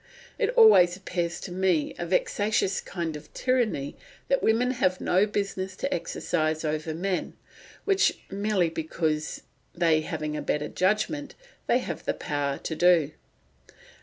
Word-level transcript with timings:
It 0.39 0.49
always 0.57 0.97
appears 0.97 1.39
to 1.41 1.51
me 1.51 1.93
a 1.99 2.07
vexatious 2.07 2.81
kind 2.81 3.15
of 3.15 3.31
tyranny, 3.35 3.95
that 4.29 4.41
women 4.41 4.71
have 4.71 4.99
no 4.99 5.27
business 5.27 5.75
to 5.75 5.93
exercise 5.93 6.65
over 6.65 6.95
men, 6.95 7.33
which 7.85 8.17
merely 8.31 8.69
because, 8.71 9.43
they 9.75 10.01
having 10.01 10.35
a 10.35 10.41
better 10.41 10.69
judgment, 10.69 11.35
they 11.67 11.77
have 11.77 12.03
power 12.17 12.57
to 12.57 12.75
do. 12.75 13.11